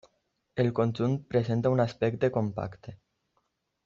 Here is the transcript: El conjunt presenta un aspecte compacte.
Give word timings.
El 0.63 0.69
conjunt 0.79 1.11
presenta 1.35 1.73
un 1.75 1.83
aspecte 1.85 2.31
compacte. 2.39 2.95